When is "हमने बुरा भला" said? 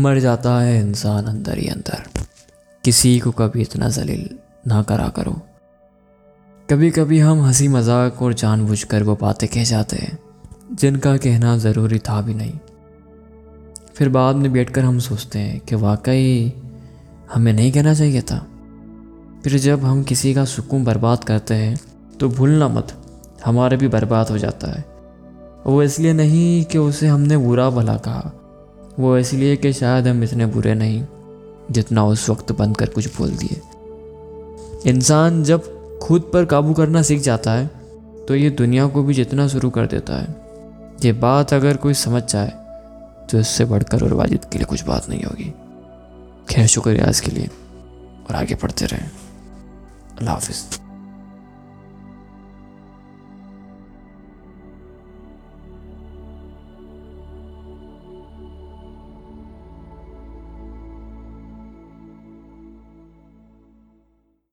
27.06-27.96